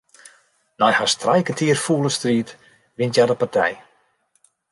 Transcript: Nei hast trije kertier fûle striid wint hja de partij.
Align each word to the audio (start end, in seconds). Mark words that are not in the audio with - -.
Nei 0.83 0.89
hast 0.99 1.17
trije 1.23 1.45
kertier 1.49 1.79
fûle 1.85 2.11
striid 2.17 2.49
wint 2.97 3.13
hja 3.15 3.25
de 3.29 3.35
partij. 3.41 3.75